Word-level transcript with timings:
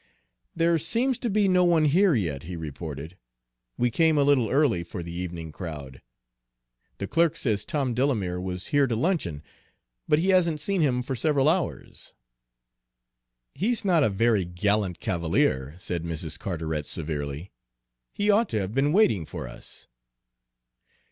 "There 0.55 0.79
seems 0.79 1.19
to 1.19 1.29
be 1.29 1.47
no 1.47 1.63
one 1.63 1.85
here 1.85 2.15
yet," 2.15 2.41
he 2.41 2.55
reported. 2.55 3.17
"We 3.77 3.91
came 3.91 4.17
a 4.17 4.23
little 4.23 4.49
early 4.49 4.83
for 4.83 5.03
the 5.03 5.11
evening 5.13 5.51
crowd. 5.51 6.01
The 6.97 7.05
clerk 7.05 7.37
says 7.37 7.65
Tom 7.65 7.93
Delamere 7.93 8.41
was 8.41 8.69
here 8.69 8.87
to 8.87 8.95
luncheon, 8.95 9.43
but 10.07 10.17
he 10.17 10.29
hasn't 10.29 10.59
seen 10.59 10.81
him 10.81 11.03
for 11.03 11.15
several 11.15 11.47
hours." 11.47 12.15
"He's 13.53 13.85
not 13.85 14.03
a 14.03 14.09
very 14.09 14.43
gallant 14.43 14.99
cavalier," 14.99 15.75
said 15.77 16.03
Mrs. 16.03 16.39
Carteret 16.39 16.87
severely. 16.87 17.51
"He 18.11 18.31
ought 18.31 18.49
to 18.49 18.59
have 18.59 18.73
been 18.73 18.93
waiting 18.93 19.23
for 19.23 19.47
us." 19.47 19.87